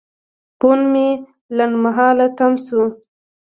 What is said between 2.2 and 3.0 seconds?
تم شو.